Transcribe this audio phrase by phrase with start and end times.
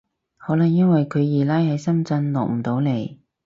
[0.35, 3.19] 可能因為佢二奶喺深圳落唔到嚟